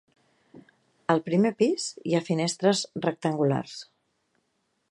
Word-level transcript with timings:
Al 1.13 1.19
primer 1.27 1.51
pis 1.59 1.85
hi 2.11 2.15
ha 2.19 2.23
finestres 2.29 2.81
rectangulars. 3.07 3.77